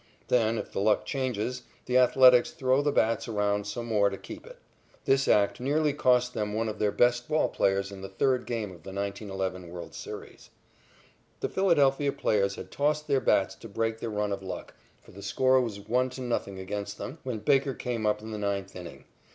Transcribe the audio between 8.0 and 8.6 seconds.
the third